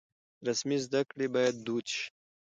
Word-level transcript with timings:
رسمي 0.47 0.77
زده 0.85 1.01
کړې 1.09 1.27
بايد 1.33 1.55
دود 1.65 1.85
شي. 1.93 2.05